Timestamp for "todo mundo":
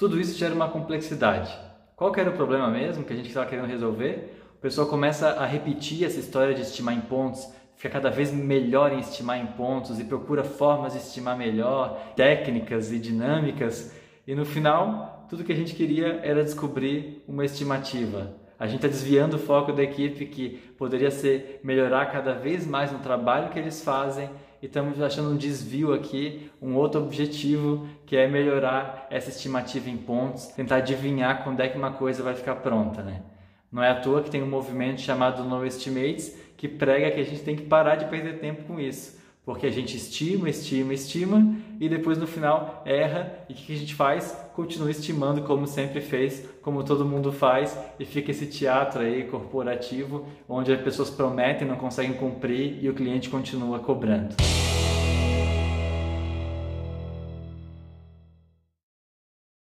46.84-47.32